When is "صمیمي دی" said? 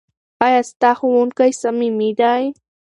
1.61-2.43